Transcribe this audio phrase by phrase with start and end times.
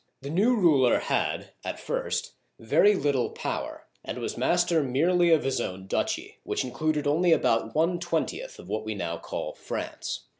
[0.23, 5.61] The new ruler had, at first, very little power, and was master merely of his
[5.61, 10.25] own duchy, which included only about one twentieth of what we now call France.